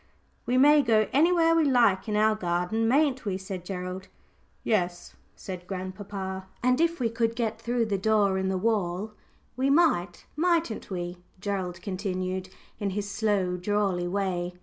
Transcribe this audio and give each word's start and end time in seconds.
"We 0.47 0.57
may 0.57 0.81
go 0.81 1.07
anywhere 1.13 1.55
we 1.55 1.63
like 1.63 2.09
in 2.09 2.15
our 2.15 2.33
garden, 2.33 2.87
mayn't 2.87 3.23
we?" 3.23 3.37
said 3.37 3.63
Gerald. 3.63 4.07
"Yes," 4.63 5.13
said 5.35 5.67
grandpapa. 5.67 6.47
"And 6.63 6.81
if 6.81 6.99
we 6.99 7.07
could 7.07 7.35
get 7.35 7.61
through 7.61 7.85
the 7.85 7.99
door 7.99 8.39
in 8.39 8.49
the 8.49 8.57
wall, 8.57 9.11
we 9.55 9.69
might, 9.69 10.25
mightn't 10.35 10.89
we?" 10.89 11.19
Gerald 11.39 11.83
continued 11.83 12.49
in 12.79 12.89
his 12.89 13.11
slow, 13.11 13.57
drawly 13.57 14.07
way. 14.07 14.55